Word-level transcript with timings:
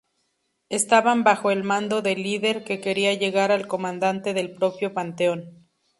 Estaban 0.69 1.23
bajo 1.23 1.51
el 1.51 1.63
mando 1.63 2.01
del 2.01 2.23
Líder 2.23 2.63
que 2.63 2.81
quería 2.81 3.13
llegar 3.13 3.51
al 3.51 3.67
comandante 3.67 4.33
del 4.33 4.51
propio 4.51 4.95
Panteón. 4.95 5.67